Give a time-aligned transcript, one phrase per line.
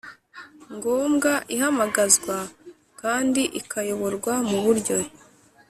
[0.75, 2.37] ngombwa Ihamagazwa
[3.01, 4.97] kandi ikayoborwa mu buryo